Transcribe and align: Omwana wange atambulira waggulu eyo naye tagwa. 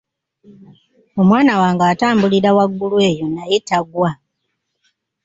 Omwana 1.21 1.53
wange 1.61 1.83
atambulira 1.93 2.49
waggulu 2.57 2.97
eyo 3.09 3.25
naye 3.35 3.57
tagwa. 3.67 4.09